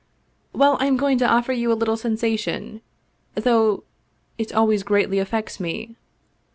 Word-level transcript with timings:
"Well, 0.53 0.77
I 0.79 0.87
am 0.87 0.97
going 0.97 1.19
to 1.19 1.27
offer 1.29 1.53
you 1.53 1.71
a 1.71 1.75
little 1.77 1.95
sensation, 1.95 2.81
though 3.35 3.83
it 4.35 4.51
always 4.51 4.81
greatly 4.81 5.19
affects 5.19 5.59
me. 5.59 5.95